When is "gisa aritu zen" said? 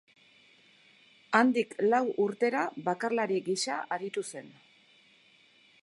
3.51-4.51